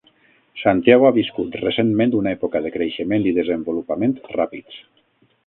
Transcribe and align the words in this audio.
Santiago 0.59 1.07
ha 1.09 1.15
viscut 1.17 1.57
recentment 1.61 2.15
una 2.21 2.33
època 2.39 2.63
de 2.65 2.73
creixement 2.79 3.29
i 3.33 3.35
desenvolupament 3.37 4.19
ràpids. 4.39 4.83